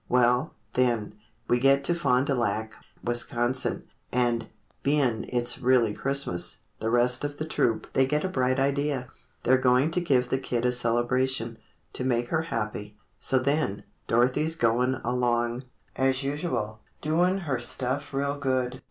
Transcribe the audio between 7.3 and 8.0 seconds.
the troupe